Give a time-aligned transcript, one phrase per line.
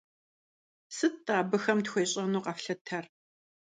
[0.95, 3.05] Сыт-тӀэ абыхэм тхуещӀэну къэфлъытэр?